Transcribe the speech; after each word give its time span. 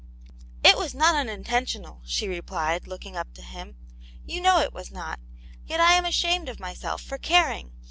"it 0.63 0.77
was 0.79 0.95
not 0.95 1.13
unintentional," 1.13 2.01
she 2.05 2.27
replied, 2.27 2.87
look 2.87 3.05
ing 3.05 3.15
up 3.15 3.31
to 3.35 3.43
him," 3.43 3.75
you 4.25 4.41
know 4.41 4.57
it 4.59 4.73
was 4.73 4.89
not 4.89 5.19
Yet 5.67 5.79
I 5.79 5.93
am 5.93 6.05
ashamed 6.05 6.49
of 6.49 6.59
myself 6.59 7.03
for 7.03 7.19
caring. 7.19 7.73